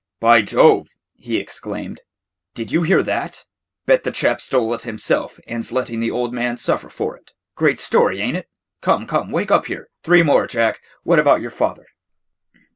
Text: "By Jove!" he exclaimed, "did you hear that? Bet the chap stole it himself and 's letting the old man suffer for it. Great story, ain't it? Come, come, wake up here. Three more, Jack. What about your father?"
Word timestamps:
"By 0.19 0.41
Jove!" 0.41 0.87
he 1.13 1.37
exclaimed, 1.37 2.01
"did 2.55 2.71
you 2.71 2.81
hear 2.81 3.03
that? 3.03 3.45
Bet 3.85 4.03
the 4.03 4.09
chap 4.11 4.41
stole 4.41 4.73
it 4.73 4.81
himself 4.81 5.39
and 5.45 5.63
's 5.63 5.71
letting 5.71 5.99
the 5.99 6.09
old 6.09 6.33
man 6.33 6.57
suffer 6.57 6.89
for 6.89 7.15
it. 7.15 7.33
Great 7.53 7.79
story, 7.79 8.19
ain't 8.19 8.37
it? 8.37 8.49
Come, 8.81 9.05
come, 9.05 9.29
wake 9.29 9.51
up 9.51 9.67
here. 9.67 9.89
Three 10.01 10.23
more, 10.23 10.47
Jack. 10.47 10.79
What 11.03 11.19
about 11.19 11.41
your 11.41 11.51
father?" 11.51 11.85